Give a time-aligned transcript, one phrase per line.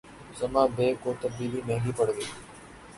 [0.39, 2.25] ئمہ بیگ کو تبدیلی مہنگی پڑ گئی